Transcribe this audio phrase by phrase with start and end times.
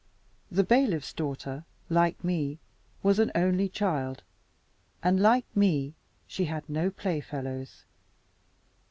[0.49, 2.57] The bailiff's daughter, like me,
[3.03, 4.23] was an only child;
[5.03, 5.93] and, like me,
[6.25, 7.85] she had no playfellows.